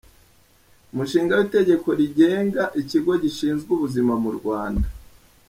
[0.93, 4.87] Umushinga w’Itegeko rigenga Ikigo gishinzwe Ubuzima mu Rwanda.